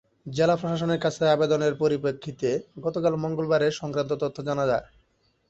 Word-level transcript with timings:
জেলা 0.27 0.55
প্রশাসনের 0.55 0.99
কাছে 0.99 1.23
আবেদনের 1.27 1.73
পরিপ্রেক্ষিতে 1.75 2.49
গতকাল 2.85 3.13
মঙ্গলবার 3.23 3.61
এ-সংক্রান্ত 3.63 4.11
তথ্য 4.23 4.37
জানা 4.47 4.65
যায়। 4.67 4.85